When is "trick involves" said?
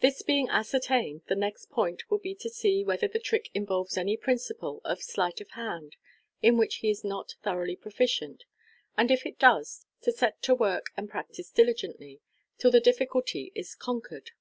3.18-3.96